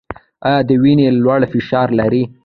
[0.47, 2.23] ایا د وینې لوړ فشار لرئ؟